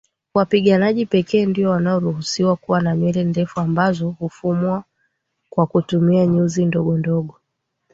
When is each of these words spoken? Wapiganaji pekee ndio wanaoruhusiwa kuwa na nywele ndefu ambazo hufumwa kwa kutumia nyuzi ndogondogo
Wapiganaji 0.33 1.05
pekee 1.05 1.45
ndio 1.45 1.69
wanaoruhusiwa 1.69 2.55
kuwa 2.55 2.81
na 2.81 2.95
nywele 2.95 3.23
ndefu 3.23 3.59
ambazo 3.59 4.09
hufumwa 4.09 4.83
kwa 5.49 5.67
kutumia 5.67 6.25
nyuzi 6.27 6.65
ndogondogo 6.65 7.35